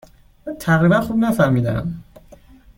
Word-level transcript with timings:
من 0.47 0.55
تقریبا 0.59 1.01
خوب 1.01 1.17
نفهمیدم. 1.17 2.03